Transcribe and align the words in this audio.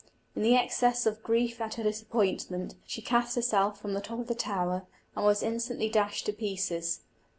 In 0.35 0.41
the 0.41 0.55
excess 0.55 1.05
of 1.05 1.21
grief 1.21 1.61
at 1.61 1.75
her 1.75 1.83
disappointment, 1.83 2.73
she 2.87 3.03
cast 3.03 3.35
herself 3.35 3.79
from 3.79 3.93
the 3.93 4.01
top 4.01 4.17
of 4.17 4.25
the 4.25 4.33
tower, 4.33 4.87
and 5.15 5.23
was 5.25 5.43
instantly 5.43 5.89
dashed 5.89 6.25
to 6.25 6.33
pieces. 6.33 7.01